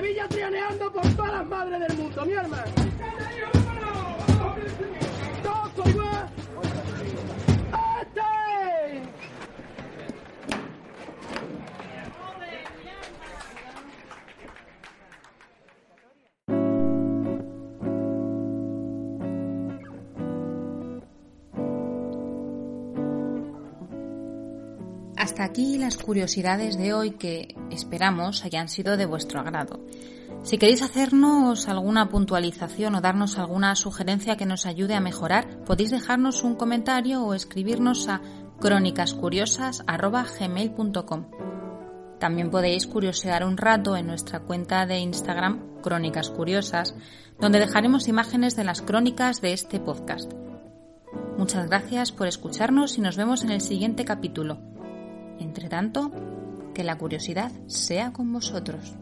Sevilla 0.00 0.26
trianeando 0.28 0.90
por 0.90 1.06
todas 1.14 1.30
las 1.30 1.46
madres 1.46 1.78
del 1.78 1.98
mundo, 1.98 2.24
mi 2.24 2.32
hermano. 2.32 2.72
Hasta 25.20 25.44
aquí 25.44 25.76
las 25.76 25.98
curiosidades 25.98 26.78
de 26.78 26.94
hoy 26.94 27.10
que 27.10 27.54
esperamos 27.70 28.42
hayan 28.46 28.70
sido 28.70 28.96
de 28.96 29.04
vuestro 29.04 29.38
agrado. 29.38 29.84
Si 30.44 30.56
queréis 30.56 30.80
hacernos 30.80 31.68
alguna 31.68 32.08
puntualización 32.08 32.94
o 32.94 33.02
darnos 33.02 33.36
alguna 33.36 33.76
sugerencia 33.76 34.38
que 34.38 34.46
nos 34.46 34.64
ayude 34.64 34.94
a 34.94 35.00
mejorar, 35.00 35.62
podéis 35.66 35.90
dejarnos 35.90 36.42
un 36.42 36.54
comentario 36.54 37.22
o 37.22 37.34
escribirnos 37.34 38.08
a 38.08 38.22
crónicascuriosas.gmail.com. 38.60 41.26
También 42.18 42.50
podéis 42.50 42.86
curiosear 42.86 43.44
un 43.44 43.58
rato 43.58 43.96
en 43.96 44.06
nuestra 44.06 44.40
cuenta 44.40 44.86
de 44.86 45.00
Instagram 45.00 45.82
Crónicas 45.82 46.30
Curiosas, 46.30 46.94
donde 47.38 47.60
dejaremos 47.60 48.08
imágenes 48.08 48.56
de 48.56 48.64
las 48.64 48.80
crónicas 48.80 49.42
de 49.42 49.52
este 49.52 49.80
podcast. 49.80 50.32
Muchas 51.36 51.68
gracias 51.68 52.10
por 52.10 52.26
escucharnos 52.26 52.96
y 52.96 53.02
nos 53.02 53.18
vemos 53.18 53.44
en 53.44 53.50
el 53.50 53.60
siguiente 53.60 54.06
capítulo. 54.06 54.69
Entre 55.40 55.68
tanto, 55.68 56.12
que 56.74 56.84
la 56.84 56.96
curiosidad 56.96 57.50
sea 57.66 58.12
con 58.12 58.32
vosotros. 58.32 58.94